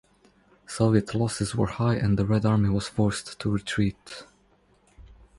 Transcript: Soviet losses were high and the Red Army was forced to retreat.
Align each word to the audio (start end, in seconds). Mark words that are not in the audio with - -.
Soviet 0.65 1.13
losses 1.13 1.53
were 1.53 1.67
high 1.67 1.93
and 1.93 2.17
the 2.17 2.25
Red 2.25 2.43
Army 2.43 2.69
was 2.69 2.87
forced 2.87 3.37
to 3.39 3.51
retreat. 3.51 4.23